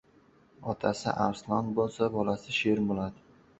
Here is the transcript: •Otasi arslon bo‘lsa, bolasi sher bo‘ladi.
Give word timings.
•Otasi 0.73 1.13
arslon 1.27 1.69
bo‘lsa, 1.81 2.09
bolasi 2.19 2.59
sher 2.59 2.85
bo‘ladi. 2.91 3.27